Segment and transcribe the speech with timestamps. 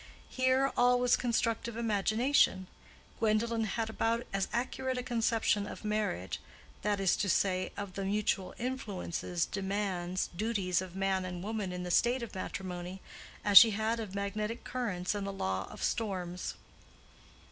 [0.29, 2.65] Here all was constructive imagination.
[3.19, 8.55] Gwendolen had about as accurate a conception of marriage—that is to say, of the mutual
[8.57, 14.15] influences, demands, duties of man and woman in the state of matrimony—as she had of
[14.15, 16.55] magnetic currents and the law of storms.